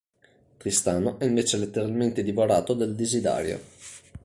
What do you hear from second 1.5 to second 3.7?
letteralmente divorato dal desiderio.